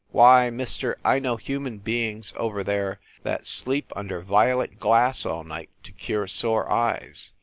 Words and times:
Why, 0.09 0.49
mister, 0.49 0.97
I 1.05 1.19
know 1.19 1.35
human 1.35 1.77
beings, 1.77 2.33
over 2.35 2.63
there, 2.63 2.99
that 3.21 3.45
sleep 3.45 3.91
under 3.95 4.21
violet 4.21 4.79
glass 4.79 5.27
all 5.27 5.43
night 5.43 5.69
to 5.83 5.91
cure 5.91 6.25
sore 6.25 6.67
eyes. 6.71 7.33